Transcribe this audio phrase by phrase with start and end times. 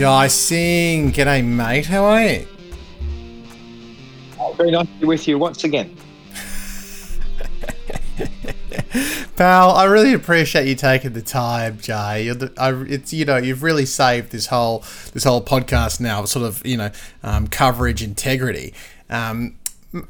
[0.00, 2.46] Jai Singh, g'day mate, how are you?
[4.56, 5.94] Very nice to be with you once again.
[9.40, 12.18] Pal, I really appreciate you taking the time, Jai.
[12.18, 14.84] You're the, I, it's you know you've really saved this whole
[15.14, 16.90] this whole podcast now, sort of you know
[17.22, 18.74] um, coverage integrity.
[19.08, 19.56] Um,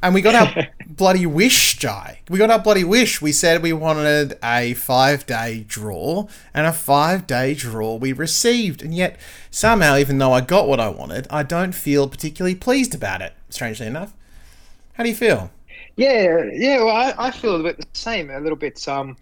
[0.03, 2.19] and we got our bloody wish, Jai.
[2.29, 3.23] We got our bloody wish.
[3.23, 8.83] We said we wanted a five day draw, and a five day draw we received.
[8.83, 9.17] And yet,
[9.49, 13.35] somehow, even though I got what I wanted, I don't feel particularly pleased about it,
[13.49, 14.13] strangely enough.
[14.95, 15.53] How do you feel?
[16.01, 16.79] Yeah, yeah.
[16.79, 18.31] Well, I, I feel a bit the same.
[18.31, 19.19] A little bit um,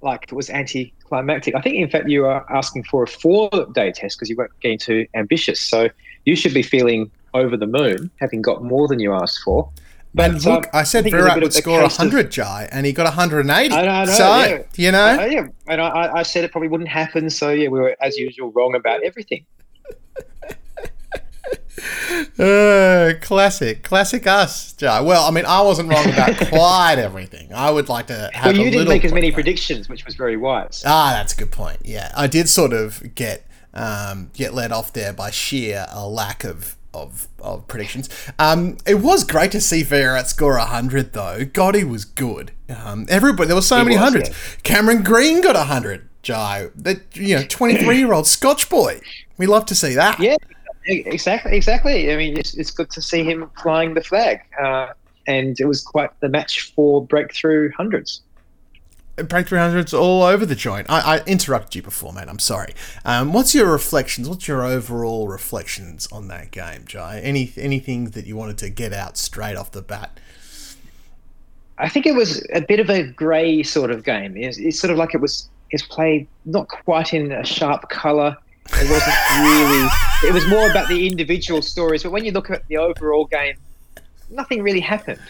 [0.00, 1.54] like it was anticlimactic.
[1.54, 4.58] I think, in fact, you are asking for a four day test because you weren't
[4.60, 5.60] getting too ambitious.
[5.60, 5.90] So
[6.24, 9.70] you should be feeling over the moon, having got more than you asked for.
[10.14, 12.94] But and look, um, I said I Virat would score 100, of, Jai, and he
[12.94, 13.74] got 180.
[13.74, 14.62] I know, I know, so, yeah.
[14.76, 15.20] you know?
[15.20, 17.28] Uh, yeah, and I, I said it probably wouldn't happen.
[17.28, 19.44] So, yeah, we were, as usual, wrong about everything.
[22.38, 25.00] uh, classic, classic us, Jai.
[25.00, 27.52] Well, I mean, I wasn't wrong about quite everything.
[27.52, 28.56] I would like to have.
[28.56, 30.82] Well, you didn't make as many predictions, which was very wise.
[30.86, 31.78] Ah, that's a good point.
[31.84, 36.44] Yeah, I did sort of get um, get led off there by sheer a lack
[36.44, 38.08] of of, of predictions.
[38.38, 41.44] Um, it was great to see Virat score 100, though.
[41.44, 42.52] God, he was good.
[42.68, 44.28] Um, everybody, there were so he many was, hundreds.
[44.28, 44.34] Yeah.
[44.62, 46.68] Cameron Green got 100, Jai.
[46.74, 49.00] That, you know, 23 year old Scotch boy.
[49.38, 50.20] We love to see that.
[50.20, 50.36] Yeah,
[50.86, 51.56] exactly.
[51.56, 52.12] Exactly.
[52.12, 54.40] I mean, it's, it's good to see him flying the flag.
[54.60, 54.88] Uh,
[55.26, 58.22] and it was quite the match for breakthrough hundreds.
[59.16, 60.88] Breakthrough hundreds all over the joint.
[60.88, 62.28] I, I interrupted you before, mate.
[62.28, 62.74] I'm sorry.
[63.04, 64.28] Um, what's your reflections?
[64.28, 67.20] What's your overall reflections on that game, Jai?
[67.20, 70.18] Any anything that you wanted to get out straight off the bat?
[71.76, 74.36] I think it was a bit of a grey sort of game.
[74.36, 78.36] It's, it's sort of like it was it's played not quite in a sharp colour.
[78.70, 79.88] It wasn't really.
[80.28, 82.02] It was more about the individual stories.
[82.02, 83.56] But when you look at the overall game,
[84.30, 85.20] nothing really happened.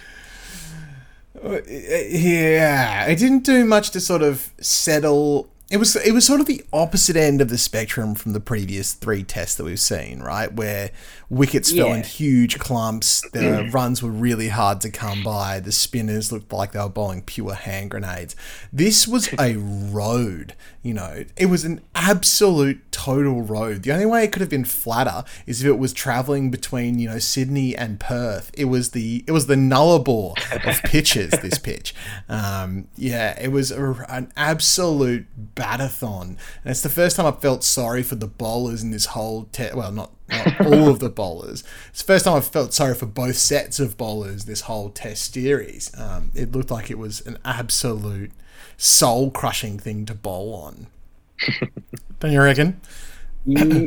[1.43, 5.49] Uh, yeah, it didn't do much to sort of settle.
[5.71, 8.93] It was it was sort of the opposite end of the spectrum from the previous
[8.93, 10.53] three tests that we've seen, right?
[10.53, 10.91] Where
[11.31, 11.85] wickets yeah.
[11.85, 16.53] fell in huge clumps, the runs were really hard to come by, the spinners looked
[16.53, 18.37] like they were bowling pure hand grenades.
[18.71, 21.25] This was a road, you know.
[21.39, 23.83] It was an absolute total road.
[23.83, 27.09] The only way it could have been flatter is if it was traveling between, you
[27.09, 28.51] know, Sydney and Perth.
[28.55, 30.35] It was the it was the nullarbor
[30.69, 31.33] of pitches.
[31.33, 31.95] this pitch,
[32.29, 37.65] um, yeah, it was a, an absolute batathon, and it's the first time I felt
[37.65, 39.75] sorry for the bowlers in this whole test.
[39.75, 41.65] Well, not not all of the bowlers.
[41.91, 45.33] It's the first time I've felt sorry for both sets of bowlers this whole test
[45.33, 45.91] series.
[45.99, 48.33] Um, it looked like it was an absolute
[48.77, 50.87] soul crushing thing to bowl on.
[52.23, 52.81] Don't you reckon?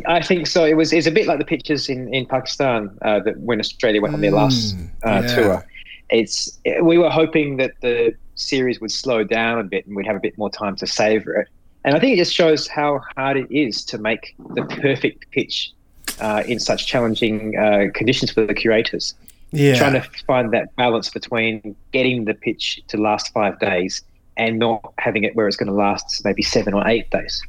[0.08, 0.66] I think so.
[0.66, 4.02] It was it's a bit like the pictures in in Pakistan uh, that when Australia
[4.02, 5.36] went on their last mm, uh, yeah.
[5.36, 5.66] tour.
[6.10, 10.18] It's we were hoping that the series would slow down a bit and we'd have
[10.18, 11.48] a bit more time to savor it.
[11.86, 15.72] And I think it just shows how hard it is to make the perfect pitch
[16.20, 19.16] uh, in such challenging uh, conditions for the curators.
[19.54, 19.78] Yeah.
[19.78, 24.04] Trying to find that balance between getting the pitch to last five days
[24.36, 27.42] and not having it where it's going to last maybe seven or eight days.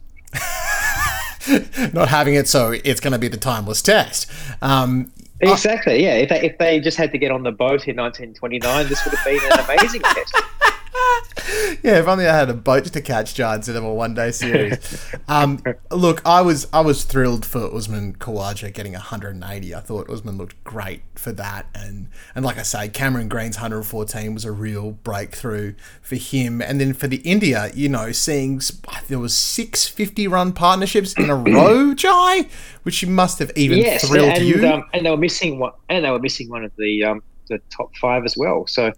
[1.92, 4.30] not having it so it's going to be the timeless test.
[4.62, 6.02] Um, exactly.
[6.02, 6.14] Yeah.
[6.14, 9.14] If they, if they just had to get on the boat in 1929, this would
[9.14, 10.36] have been an amazing test.
[11.82, 15.04] yeah, if only I had a boat to catch giants in a one day series.
[15.28, 19.74] Um, look, I was I was thrilled for Usman Khawaja getting 180.
[19.74, 24.34] I thought Usman looked great for that, and and like I say, Cameron Green's 114
[24.34, 26.62] was a real breakthrough for him.
[26.62, 28.60] And then for the India, you know, seeing
[29.08, 32.46] there was six 50 run partnerships in a row, Jai,
[32.84, 34.66] which you must have even yes, thrilled and, you.
[34.68, 37.60] Um, and they were missing one, and they were missing one of the um, the
[37.70, 38.66] top five as well.
[38.66, 38.92] So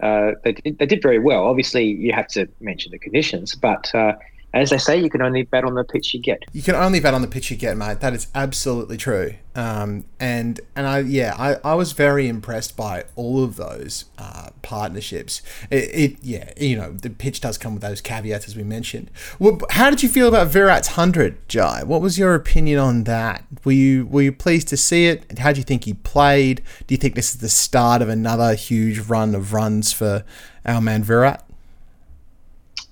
[0.00, 1.44] uh, they, did, they did very well.
[1.44, 4.12] Obviously, you have to mention the conditions, but uh,
[4.56, 6.44] as they say, you can only bet on the pitch you get.
[6.52, 8.00] You can only bet on the pitch you get, mate.
[8.00, 9.34] That is absolutely true.
[9.54, 14.50] Um, and and I yeah, I, I was very impressed by all of those uh,
[14.60, 15.40] partnerships.
[15.70, 19.10] It, it, yeah, you know the pitch does come with those caveats as we mentioned.
[19.38, 21.82] Well, how did you feel about Virat's hundred, Jai?
[21.84, 23.44] What was your opinion on that?
[23.64, 25.38] Were you were you pleased to see it?
[25.38, 26.62] How do you think he played?
[26.86, 30.24] Do you think this is the start of another huge run of runs for
[30.66, 31.45] our man Virat?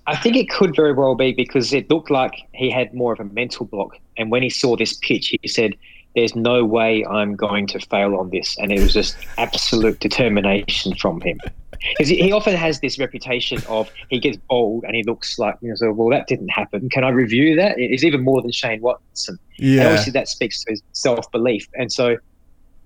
[0.06, 3.20] I think it could very well be because it looked like he had more of
[3.20, 3.96] a mental block.
[4.16, 5.76] And when he saw this pitch, he said,
[6.14, 8.56] there's no way I'm going to fail on this.
[8.58, 11.40] And it was just absolute determination from him.
[11.90, 15.70] Because he often has this reputation of he gets bowled and he looks like, you
[15.70, 16.88] know, so, well, that didn't happen.
[16.88, 17.78] Can I review that?
[17.78, 19.38] It's even more than Shane Watson.
[19.56, 19.80] Yeah.
[19.80, 21.68] And obviously that speaks to his self belief.
[21.74, 22.16] And so,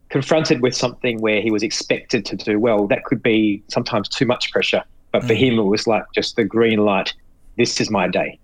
[0.09, 4.25] confronted with something where he was expected to do well, that could be sometimes too
[4.25, 4.83] much pressure.
[5.13, 5.39] But for mm.
[5.39, 7.15] him, it was like just the green light.
[7.57, 8.39] This is my day.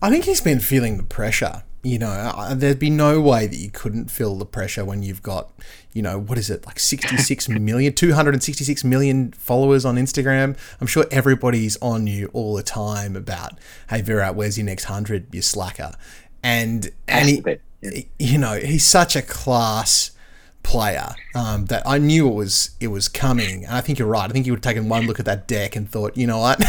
[0.00, 3.70] I think he's been feeling the pressure you know, there'd be no way that you
[3.70, 5.52] couldn't feel the pressure when you've got,
[5.92, 10.56] you know, what is it, like 66 million, 266 million followers on Instagram.
[10.80, 13.52] I'm sure everybody's on you all the time about,
[13.88, 15.92] hey, Virat, where's your next 100, you slacker?
[16.42, 17.28] And, and
[17.82, 20.10] he, you know, he's such a class
[20.66, 23.64] player um, that I knew it was it was coming.
[23.64, 24.28] And I think you're right.
[24.28, 26.40] I think you would have taken one look at that deck and thought, you know
[26.40, 26.60] what,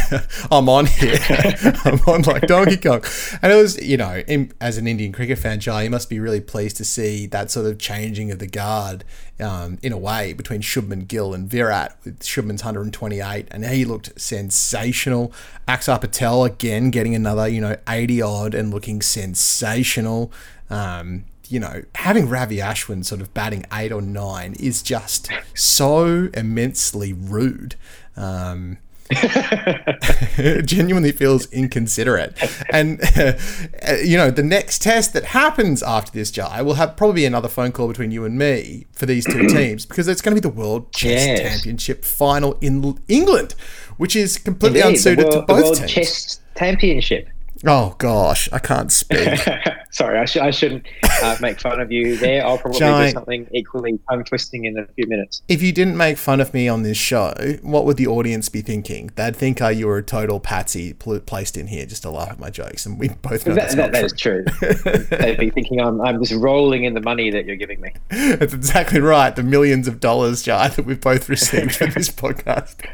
[0.52, 1.18] I'm on here.
[1.84, 3.02] I'm on like Donkey Kong.
[3.42, 6.20] And it was, you know, in, as an Indian cricket fan, Jai, you must be
[6.20, 9.04] really pleased to see that sort of changing of the guard
[9.40, 14.20] um, in a way between Shubman Gill and Virat with Shubman's 128, and he looked
[14.20, 15.32] sensational.
[15.66, 20.30] Axar Patel again getting another, you know, 80 odd and looking sensational.
[20.70, 26.28] Um, you know, having Ravi Ashwin sort of batting eight or nine is just so
[26.34, 27.76] immensely rude.
[28.16, 28.78] Um,
[30.64, 32.36] genuinely feels inconsiderate.
[32.70, 33.32] And, uh,
[34.04, 37.72] you know, the next test that happens after this, Jai, will have probably another phone
[37.72, 40.54] call between you and me for these two teams because it's going to be the
[40.54, 41.52] World Chess yes.
[41.52, 43.54] Championship final in England,
[43.96, 45.92] which is completely Indeed, unsuited world, to both World teams.
[45.92, 47.28] Chess Championship.
[47.66, 49.40] Oh gosh, I can't speak.
[49.90, 50.86] Sorry, I, sh- I shouldn't
[51.22, 52.44] uh, make fun of you there.
[52.44, 55.42] I'll probably Giant, do something equally tongue twisting in a few minutes.
[55.48, 57.32] If you didn't make fun of me on this show,
[57.62, 59.10] what would the audience be thinking?
[59.14, 62.30] They'd think uh, you were a total patsy pl- placed in here just to laugh
[62.30, 64.44] at my jokes, and we both know that, that, that true.
[64.46, 65.18] is true.
[65.18, 67.92] They'd be thinking I'm, I'm just rolling in the money that you're giving me.
[68.10, 69.34] That's exactly right.
[69.34, 72.84] The millions of dollars, Jai, that we've both received for this podcast.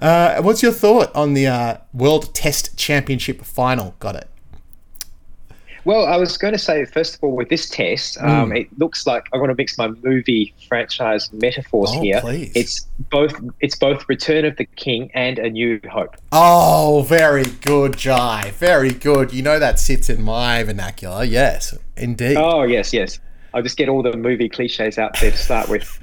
[0.00, 3.94] uh, what's your thought on the uh, World Test Championship final?
[3.98, 4.29] Got it.
[5.84, 8.28] Well, I was going to say, first of all, with this test, mm.
[8.28, 12.20] um, it looks like I want to mix my movie franchise metaphors oh, here.
[12.20, 12.52] Please.
[12.54, 16.16] It's both it's both Return of the King and A New Hope.
[16.32, 18.52] Oh, very good, Jai.
[18.56, 19.32] Very good.
[19.32, 21.24] You know that sits in my vernacular.
[21.24, 22.36] Yes, indeed.
[22.36, 23.18] Oh, yes, yes.
[23.54, 26.02] I'll just get all the movie cliches out there to start with.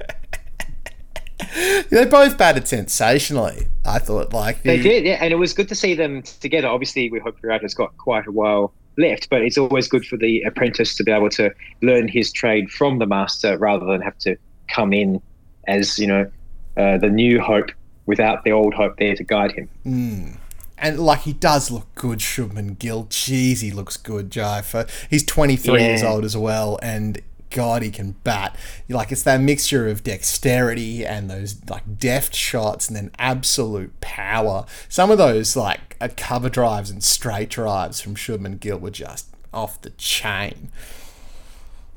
[1.90, 3.68] they both batted sensationally.
[3.84, 4.76] I thought like the...
[4.76, 6.68] they did, yeah, and it was good to see them together.
[6.68, 10.16] Obviously, we hope Virat has got quite a while left, but it's always good for
[10.16, 14.18] the apprentice to be able to learn his trade from the master rather than have
[14.18, 14.36] to
[14.68, 15.22] come in
[15.66, 16.30] as you know
[16.76, 17.70] uh, the new hope
[18.06, 19.68] without the old hope there to guide him.
[19.86, 20.36] Mm.
[20.80, 23.06] And like he does look good, Shubman Gill.
[23.06, 24.62] Jeez, he looks good, Jai.
[24.62, 25.86] For he's 23 yeah.
[25.86, 28.56] years old as well, and God, he can bat.
[28.88, 34.66] Like it's that mixture of dexterity and those like deft shots, and then absolute power.
[34.88, 39.28] Some of those like uh, cover drives and straight drives from Shubman Gill were just
[39.52, 40.70] off the chain,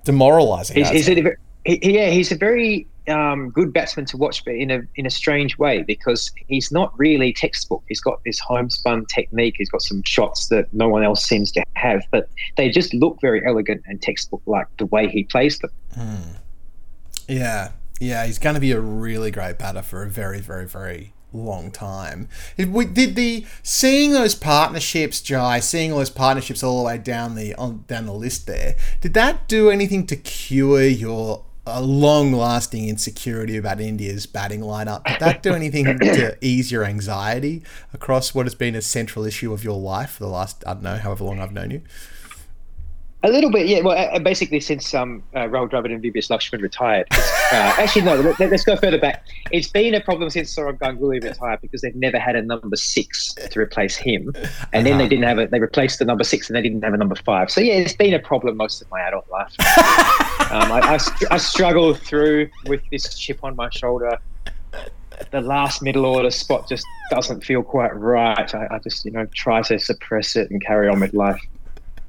[0.05, 0.77] demoralizing.
[0.77, 4.71] He's, he's a, he, yeah, he's a very um, good batsman to watch, but in
[4.71, 7.83] a in a strange way because he's not really textbook.
[7.87, 9.55] He's got this homespun technique.
[9.57, 13.19] He's got some shots that no one else seems to have, but they just look
[13.21, 15.71] very elegant and textbook like the way he plays them.
[15.93, 16.31] Hmm.
[17.27, 21.13] Yeah, yeah, he's going to be a really great batter for a very, very, very
[21.33, 22.27] long time.
[22.57, 27.35] We did the seeing those partnerships, Jai, seeing all those partnerships all the way down
[27.35, 28.75] the on down the list there.
[28.99, 35.03] Did that do anything to cure your a long lasting insecurity about India's batting lineup.
[35.05, 37.63] Did that do anything to ease your anxiety
[37.93, 40.83] across what has been a central issue of your life for the last, I don't
[40.83, 41.81] know, however long I've known you?
[43.23, 43.81] A little bit, yeah.
[43.81, 47.05] Well, basically, since um, uh, Rahul Dravid and VVS Laxman retired.
[47.11, 47.17] Uh,
[47.51, 48.15] actually, no.
[48.39, 49.25] Let, us go further back.
[49.51, 53.33] It's been a problem since Sourav Ganguly retired because they've never had a number six
[53.35, 54.33] to replace him,
[54.73, 55.07] and then they uh-huh.
[55.07, 55.45] didn't have a.
[55.45, 57.51] They replaced the number six, and they didn't have a number five.
[57.51, 59.53] So yeah, it's been a problem most of my adult life.
[60.51, 60.99] um, I, I,
[61.29, 64.19] I struggle through with this chip on my shoulder
[65.29, 68.55] the last middle order spot just doesn't feel quite right.
[68.55, 71.39] I, I, just, you know, try to suppress it and carry on with life.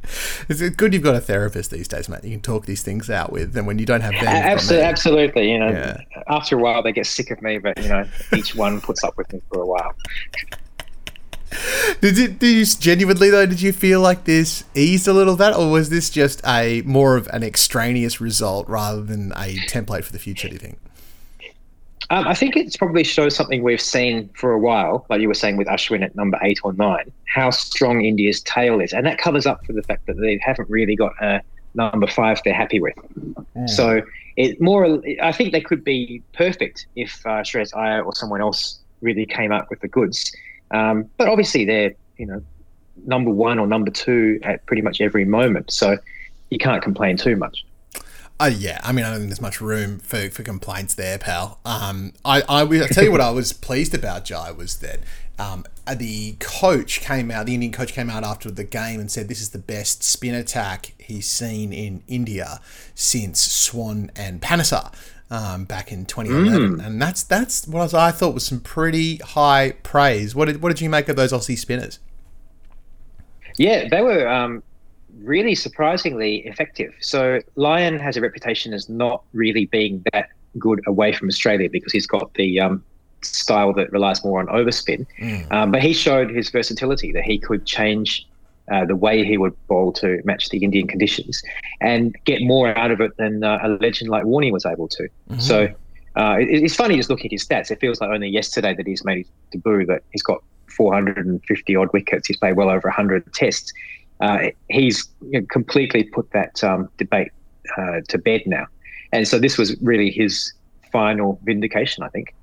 [0.49, 2.25] It's good you've got a therapist these days, mate.
[2.25, 5.53] You can talk these things out with, and when you don't have them, absolutely, absolutely.
[5.53, 6.01] You know, yeah.
[6.29, 8.05] after a while they get sick of me, but you know,
[8.35, 9.95] each one puts up with me for a while.
[12.01, 13.47] Did you, did you genuinely though?
[13.47, 17.17] Did you feel like this eased a little that, or was this just a more
[17.17, 20.49] of an extraneous result rather than a template for the future?
[20.49, 20.79] Do you think?
[22.13, 25.35] Um, I think it's probably shows something we've seen for a while, like you were
[25.35, 29.17] saying with Ashwin at number eight or nine, how strong India's tail is, and that
[29.17, 31.41] covers up for the fact that they haven't really got a,
[31.75, 32.95] number five they're happy with.
[33.57, 33.71] Mm.
[33.71, 34.03] So
[34.37, 38.79] it more, I think they could be perfect if uh, Shreyas Iyer or someone else
[39.01, 40.37] really came up with the goods.
[40.71, 42.43] Um, but obviously they're you know
[43.07, 45.97] number one or number two at pretty much every moment, so
[46.51, 47.65] you can't complain too much.
[48.41, 51.61] Uh, yeah, I mean, I don't think there's much room for, for complaints there, pal.
[51.65, 55.01] Um, I, I will tell you what I was pleased about, Jai, was that
[55.39, 59.11] um, uh, the coach came out, the Indian coach came out after the game and
[59.11, 62.61] said this is the best spin attack he's seen in India
[62.95, 64.93] since Swann and Panesar.
[65.31, 66.87] Um, back in 2011, mm.
[66.87, 70.35] and that's that's what I thought was some pretty high praise.
[70.35, 72.01] What did what did you make of those Aussie spinners?
[73.57, 74.63] Yeah, they were um,
[75.21, 76.93] really surprisingly effective.
[77.01, 80.29] So Lyon has a reputation as not really being that
[80.59, 82.85] good away from Australia because he's got the um,
[83.23, 85.07] style that relies more on overspin.
[85.21, 85.53] Mm.
[85.53, 88.27] Um, but he showed his versatility that he could change
[88.71, 91.43] uh, the way he would bowl to match the Indian conditions
[91.81, 95.03] and get more out of it than uh, a legend like Warney was able to.
[95.03, 95.41] Mm-hmm.
[95.41, 95.69] So
[96.17, 97.71] uh, it, it's funny just looking at his stats.
[97.71, 101.89] It feels like only yesterday that he's made his debut that he's got 450 odd
[101.93, 102.29] wickets.
[102.29, 103.73] He's played well over 100 tests.
[104.23, 107.33] Uh, he's you know, completely put that um, debate
[107.77, 108.67] uh, to bed now.
[109.13, 110.53] And so this was really his
[110.93, 112.35] final vindication, I think.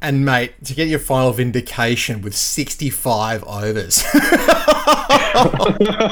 [0.00, 4.02] And mate, to get your final vindication with 65 overs.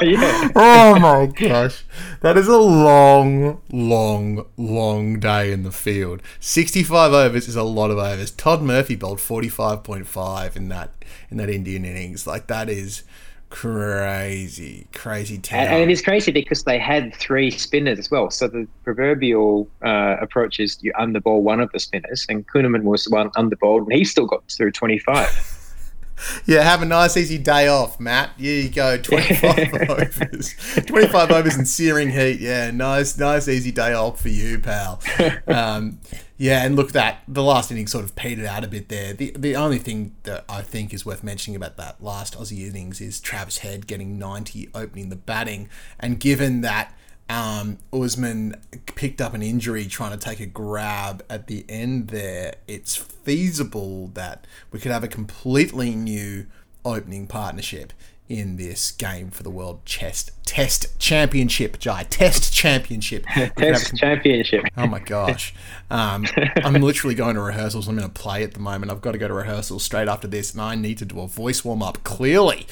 [0.01, 0.49] yeah.
[0.55, 1.83] Oh my gosh.
[2.21, 6.21] That is a long, long, long day in the field.
[6.39, 8.31] 65 overs is a lot of overs.
[8.31, 10.91] Todd Murphy bowled 45.5 in that
[11.29, 12.25] in that Indian innings.
[12.25, 13.03] Like that is
[13.51, 18.31] crazy, crazy And, and, it is crazy because they had three spinners as well.
[18.31, 23.03] So the proverbial uh, approach is you underbowl one of the spinners, and Kuhnemann was
[23.03, 25.57] the one underbowled, and he still got through 25.
[26.45, 28.31] Yeah, have a nice easy day off, Matt.
[28.37, 30.55] Here you go, 25 overs.
[30.85, 32.39] 25 overs in searing heat.
[32.39, 35.01] Yeah, nice, nice easy day off for you, pal.
[35.47, 35.99] Um,
[36.41, 39.13] yeah, and look, that the last inning sort of petered out a bit there.
[39.13, 42.99] The the only thing that I think is worth mentioning about that last Aussie innings
[42.99, 45.69] is Travis Head getting 90 opening the batting,
[45.99, 46.97] and given that
[47.29, 48.55] um, Usman
[48.87, 54.07] picked up an injury trying to take a grab at the end there, it's feasible
[54.15, 56.47] that we could have a completely new
[56.83, 57.93] opening partnership
[58.31, 62.03] in this game for the World Chest Test Championship, Jai.
[62.03, 63.25] Test Championship.
[63.55, 64.65] Test Championship.
[64.75, 65.53] Oh my gosh.
[65.89, 66.25] Um,
[66.63, 67.87] I'm literally going to rehearsals.
[67.87, 68.91] I'm going to play at the moment.
[68.91, 71.27] I've got to go to rehearsals straight after this, and I need to do a
[71.27, 72.67] voice warm up clearly.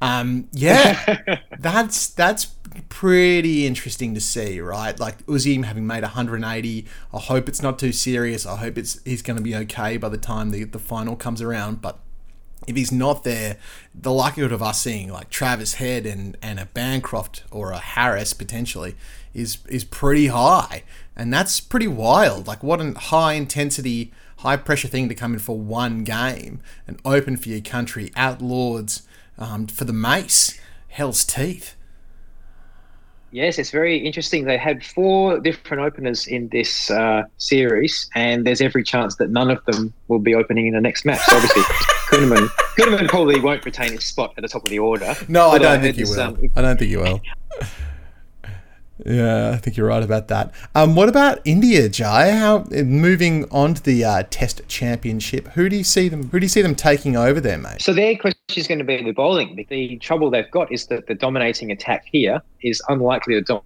[0.00, 2.44] Um, yeah, that's that's
[2.88, 4.98] pretty interesting to see, right?
[5.00, 6.86] Like Uzim having made 180.
[7.12, 8.46] I hope it's not too serious.
[8.46, 11.42] I hope it's he's going to be okay by the time the the final comes
[11.42, 11.82] around.
[11.82, 11.98] But
[12.66, 13.56] if he's not there,
[13.94, 18.32] the likelihood of us seeing like Travis Head and, and a Bancroft or a Harris
[18.32, 18.94] potentially
[19.34, 20.84] is is pretty high,
[21.16, 22.46] and that's pretty wild.
[22.46, 27.00] Like what a high intensity, high pressure thing to come in for one game and
[27.04, 29.02] open for your country at Lords
[29.36, 31.74] um, for the Mace, Hell's Teeth.
[33.32, 34.44] Yes, it's very interesting.
[34.44, 39.50] They had four different openers in this uh, series, and there's every chance that none
[39.50, 41.20] of them will be opening in the next match.
[41.28, 41.64] Obviously,
[42.14, 45.14] Kuhnemann, Kuhnemann probably won't retain his spot at the top of the order.
[45.28, 46.20] No, I don't think he will.
[46.20, 47.20] Um, I don't think he will.
[49.04, 50.54] Yeah, I think you're right about that.
[50.76, 52.30] Um, what about India, Jai?
[52.30, 55.48] How moving on to the uh, Test Championship?
[55.48, 56.28] Who do you see them?
[56.30, 57.82] Who do you see them taking over there, mate?
[57.82, 59.66] So their question is going to be the bowling.
[59.68, 63.62] The trouble they've got is that the dominating attack here is unlikely to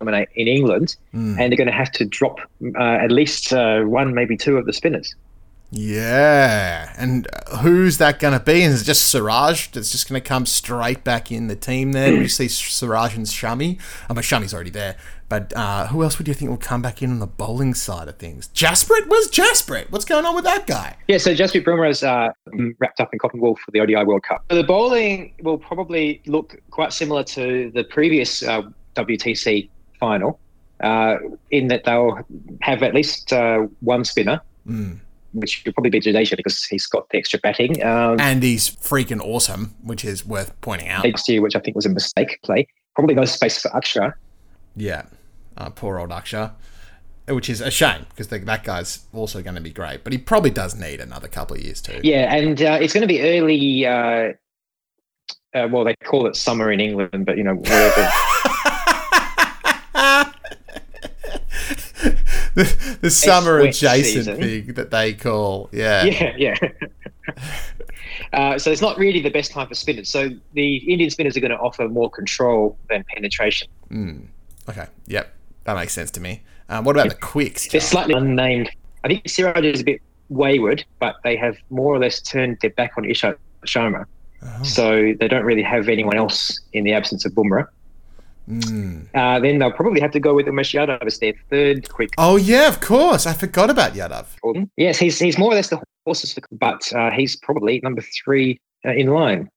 [0.00, 1.38] dominate in England, mm.
[1.38, 2.38] and they're going to have to drop
[2.78, 5.14] uh, at least uh, one, maybe two of the spinners.
[5.76, 7.26] Yeah, and
[7.60, 8.62] who's that going to be?
[8.62, 12.14] Is it just Siraj that's just going to come straight back in the team there?
[12.14, 13.80] You see Siraj and Shami?
[14.08, 14.94] I mean, Shami's already there,
[15.28, 18.06] but uh, who else would you think will come back in on the bowling side
[18.06, 18.50] of things?
[18.54, 19.08] Jasprit?
[19.08, 19.90] Where's Jasprit?
[19.90, 20.96] What's going on with that guy?
[21.08, 22.28] Yeah, so Jasprit Bumrah is uh,
[22.78, 24.44] wrapped up in cotton wool for the ODI World Cup.
[24.46, 28.62] The bowling will probably look quite similar to the previous uh,
[28.94, 30.38] WTC final,
[30.84, 31.16] uh,
[31.50, 32.24] in that they'll
[32.60, 34.40] have at least uh, one spinner.
[34.68, 35.00] Mm
[35.34, 37.84] which would probably be Jadeja because he's got the extra batting.
[37.84, 41.04] Um, and he's freaking awesome, which is worth pointing out.
[41.04, 42.66] Last year, which I think was a mistake play.
[42.94, 44.14] Probably no space for Akshar.
[44.76, 45.02] Yeah,
[45.56, 46.52] uh, poor old Akshar.
[47.26, 50.50] Which is a shame because that guy's also going to be great, but he probably
[50.50, 52.00] does need another couple of years too.
[52.02, 53.86] Yeah, and uh, it's going to be early.
[53.86, 54.34] Uh,
[55.54, 58.10] uh, well, they call it summer in England, but you know, whatever.
[62.64, 64.36] the, the summer adjacent season.
[64.36, 66.54] thing that they call yeah yeah yeah
[68.32, 71.40] uh, so it's not really the best time for spinners so the indian spinners are
[71.40, 74.26] going to offer more control than penetration mm.
[74.68, 74.86] Okay.
[75.06, 75.32] Yep.
[75.64, 76.42] That makes sense to me.
[76.68, 77.68] Um, what about the quicks?
[77.68, 78.70] They're slightly unnamed.
[79.02, 82.70] I think Siraj is a bit wayward, but they have more or less turned their
[82.70, 84.06] back on Ishant Sharma.
[84.42, 84.62] Oh.
[84.62, 87.66] So they don't really have anyone else in the absence of Bumrah.
[88.48, 89.08] Mm.
[89.14, 92.10] Uh, then they'll probably have to go with Umesh Yadav as their third quick.
[92.18, 93.26] Oh yeah, of course.
[93.26, 94.26] I forgot about Yadav.
[94.76, 98.92] Yes, he's he's more or less the horses, but uh, he's probably number three uh,
[98.92, 99.48] in line.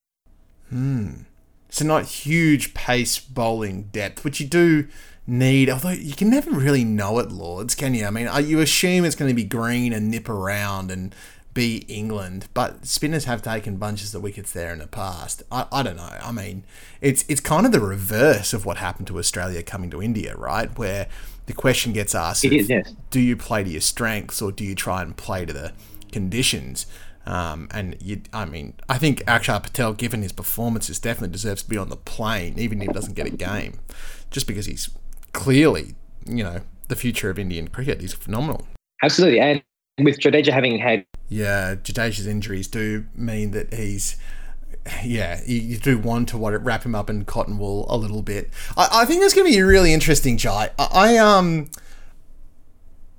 [0.70, 1.24] Hmm.
[1.70, 4.88] So not huge pace bowling depth, which you do
[5.26, 5.70] need.
[5.70, 8.06] Although you can never really know it, Lords, can you?
[8.06, 11.14] I mean, you assume it's going to be green and nip around and
[11.58, 15.42] be England, but spinners have taken bunches of wickets there in the past.
[15.52, 16.16] I, I don't know.
[16.22, 16.64] I mean,
[17.02, 20.70] it's it's kind of the reverse of what happened to Australia coming to India, right?
[20.78, 21.08] Where
[21.48, 22.94] the question gets asked: is, yes.
[23.10, 25.74] Do you play to your strengths or do you try and play to the
[26.12, 26.86] conditions?
[27.26, 31.70] Um, and you, I mean, I think Akshar Patel, given his performances, definitely deserves to
[31.70, 33.80] be on the plane, even if he doesn't get a game,
[34.30, 34.92] just because he's
[35.34, 35.96] clearly,
[36.28, 38.00] you know, the future of Indian cricket.
[38.00, 38.68] He's phenomenal.
[39.02, 39.64] Absolutely, and
[40.00, 44.18] with Jadeja having had yeah, Jadeja's injuries do mean that he's
[45.04, 48.50] yeah, you, do want to wrap him up in cotton wool a little bit.
[48.78, 50.70] I, I think that's going to be a really interesting, Jai.
[50.80, 51.70] I, I um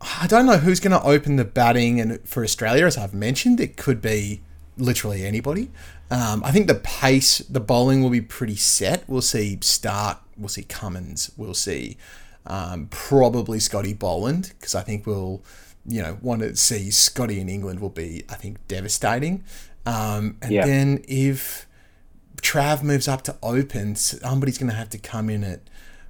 [0.00, 3.60] I don't know who's going to open the batting and for Australia, as I've mentioned,
[3.60, 4.40] it could be
[4.76, 5.70] literally anybody.
[6.10, 9.04] Um, I think the pace, the bowling will be pretty set.
[9.08, 11.96] We'll see Starc, we'll see Cummins, we'll see
[12.46, 15.42] um, probably Scotty Boland because I think we'll,
[15.86, 19.44] you know, want to see Scotty in England will be, I think, devastating.
[19.86, 20.66] Um, and yeah.
[20.66, 21.66] then if
[22.42, 25.60] Trav moves up to open, somebody's going to have to come in at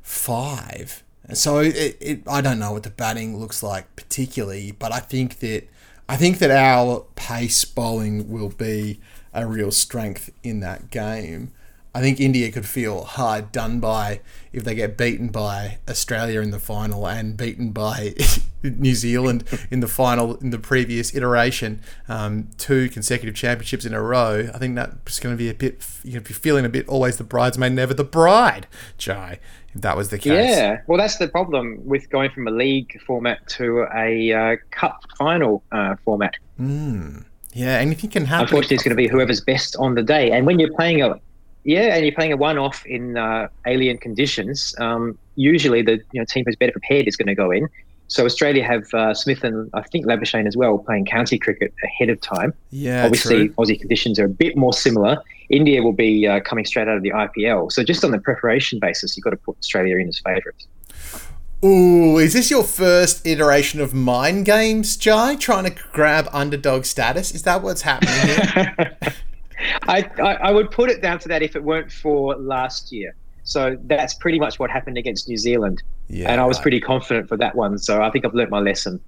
[0.02, 1.02] five
[1.34, 5.40] so it, it, I don't know what the batting looks like particularly, but I think
[5.40, 5.64] that
[6.08, 9.00] I think that our pace bowling will be
[9.34, 11.52] a real strength in that game.
[11.98, 14.20] I think India could feel hard done by
[14.52, 18.14] if they get beaten by Australia in the final and beaten by
[18.62, 24.00] New Zealand in the final in the previous iteration, um, two consecutive championships in a
[24.00, 24.48] row.
[24.54, 25.78] I think that's going to be a bit.
[25.80, 29.40] If you're going to be feeling a bit always the bridesmaid, never the bride, Jai.
[29.74, 30.56] If that was the case.
[30.56, 35.02] Yeah, well, that's the problem with going from a league format to a uh, cup
[35.18, 36.34] final uh, format.
[36.60, 37.24] Mm.
[37.54, 38.44] Yeah, anything can happen.
[38.44, 40.30] Unfortunately, it's going to be whoever's best on the day.
[40.30, 41.20] And when you're playing a
[41.68, 44.74] yeah, and you're playing a one-off in uh, alien conditions.
[44.78, 47.68] Um, usually, the you know team who's better prepared is going to go in.
[48.06, 52.08] So Australia have uh, Smith and I think Labuschagne as well playing county cricket ahead
[52.08, 52.54] of time.
[52.70, 53.54] Yeah, obviously true.
[53.56, 55.18] Aussie conditions are a bit more similar.
[55.50, 57.70] India will be uh, coming straight out of the IPL.
[57.70, 60.66] So just on the preparation basis, you've got to put Australia in as favourites.
[61.62, 65.36] Ooh, is this your first iteration of mind games, Jai?
[65.36, 67.34] Trying to grab underdog status?
[67.34, 68.14] Is that what's happening
[68.54, 68.96] here?
[69.82, 73.14] I, I, I would put it down to that if it weren't for last year.
[73.44, 75.82] So that's pretty much what happened against New Zealand.
[76.08, 77.78] Yeah, and I was pretty confident for that one.
[77.78, 79.00] So I think I've learnt my lesson.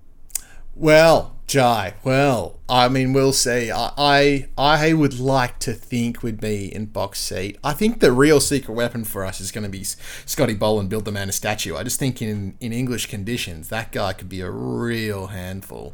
[0.74, 3.70] Well, Jai, well, I mean, we'll see.
[3.72, 7.58] I, I, I would like to think we'd be in box seat.
[7.64, 11.06] I think the real secret weapon for us is going to be Scotty Boland build
[11.06, 11.76] the man a statue.
[11.76, 15.92] I just think in in English conditions, that guy could be a real handful.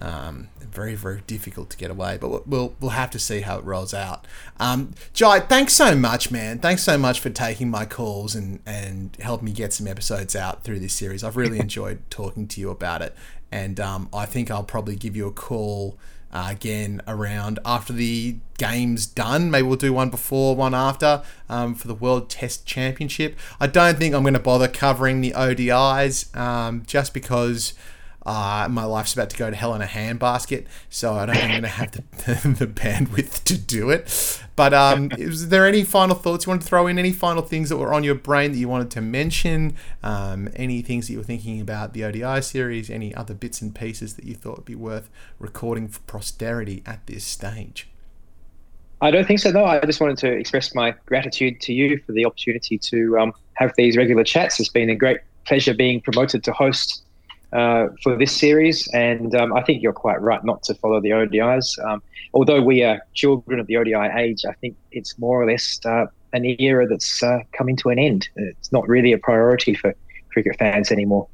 [0.00, 3.64] Um, very very difficult to get away, but we'll we'll have to see how it
[3.64, 4.26] rolls out.
[4.60, 6.58] Um, Jai, thanks so much, man.
[6.58, 10.62] Thanks so much for taking my calls and and helping me get some episodes out
[10.62, 11.24] through this series.
[11.24, 13.14] I've really enjoyed talking to you about it,
[13.50, 15.98] and um, I think I'll probably give you a call.
[16.30, 19.50] Uh, again around after the game's done.
[19.50, 23.34] Maybe we'll do one before, one after um, for the World Test Championship.
[23.58, 27.72] I don't think I'm going to bother covering the ODIs um, just because
[28.28, 31.44] uh, my life's about to go to hell in a handbasket, so I don't think
[31.46, 34.42] I'm going to have the, the, the, bandwidth to do it.
[34.54, 36.98] But um, is there any final thoughts you want to throw in?
[36.98, 39.74] Any final things that were on your brain that you wanted to mention?
[40.02, 42.90] Um, any things that you were thinking about the ODI series?
[42.90, 47.06] Any other bits and pieces that you thought would be worth recording for posterity at
[47.06, 47.88] this stage?
[49.00, 49.52] I don't think so.
[49.52, 49.64] though.
[49.64, 53.72] I just wanted to express my gratitude to you for the opportunity to um, have
[53.78, 54.60] these regular chats.
[54.60, 57.04] It's been a great pleasure being promoted to host
[57.52, 58.88] uh, for this series.
[58.92, 61.78] And um, I think you're quite right not to follow the ODIs.
[61.84, 62.02] Um,
[62.34, 66.06] although we are children of the ODI age, I think it's more or less uh,
[66.32, 68.28] an era that's uh, coming to an end.
[68.36, 69.94] It's not really a priority for
[70.30, 71.28] cricket fans anymore.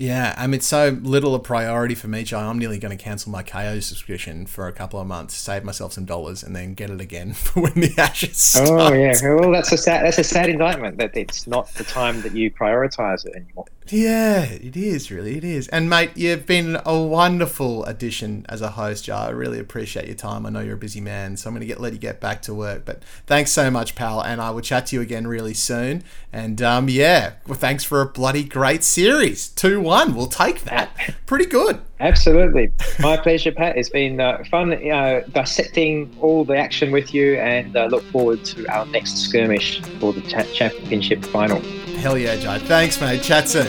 [0.00, 2.38] Yeah, I mean, it's so little a priority for me, Joe.
[2.38, 5.92] I'm nearly going to cancel my Kayo subscription for a couple of months, save myself
[5.92, 8.70] some dollars, and then get it again for when the Ashes start.
[8.70, 12.22] Oh yeah, well that's a sad that's a sad indictment that it's not the time
[12.22, 13.66] that you prioritise it anymore.
[13.92, 15.36] Yeah, it is really.
[15.36, 15.66] It is.
[15.68, 19.28] And mate, you've been a wonderful addition as a host, Jar.
[19.28, 20.46] I really appreciate your time.
[20.46, 22.42] I know you're a busy man, so I'm going to get let you get back
[22.42, 22.84] to work.
[22.84, 24.22] But thanks so much, pal.
[24.22, 26.04] And I will chat to you again really soon.
[26.32, 29.48] And um, yeah, well, thanks for a bloody great series.
[29.48, 30.90] Two one, we'll take that.
[31.26, 31.80] Pretty good.
[31.98, 33.76] Absolutely, my pleasure, Pat.
[33.76, 38.44] It's been uh, fun uh, dissecting all the action with you, and uh, look forward
[38.46, 41.60] to our next skirmish for the championship final.
[42.00, 42.58] Hell yeah, Jai.
[42.58, 43.22] Thanks, mate.
[43.22, 43.66] Chat soon.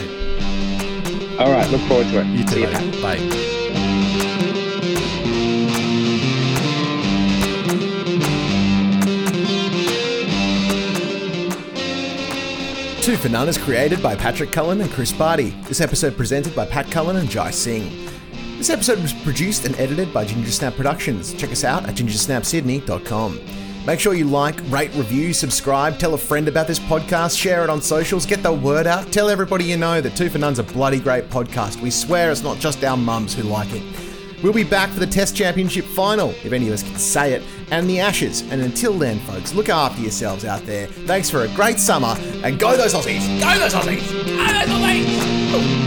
[1.38, 1.68] All right.
[1.70, 2.26] Look forward to it.
[2.28, 2.60] You too.
[2.60, 3.18] You, Bye.
[13.02, 15.50] Two for None is created by Patrick Cullen and Chris Barty.
[15.68, 17.90] This episode presented by Pat Cullen and Jai Singh.
[18.56, 21.34] This episode was produced and edited by Ginger Snap Productions.
[21.34, 23.40] Check us out at gingersnapsydney.com.
[23.86, 27.70] Make sure you like, rate, review, subscribe, tell a friend about this podcast, share it
[27.70, 29.12] on socials, get the word out.
[29.12, 31.80] Tell everybody you know that Two for None's a bloody great podcast.
[31.80, 33.82] We swear it's not just our mums who like it.
[34.42, 37.42] We'll be back for the Test Championship final, if any of us can say it,
[37.70, 38.42] and the Ashes.
[38.50, 40.86] And until then, folks, look after yourselves out there.
[40.86, 42.14] Thanks for a great summer,
[42.44, 43.40] and go those Aussies!
[43.40, 44.06] Go those Aussies!
[44.26, 45.81] Go those Aussies!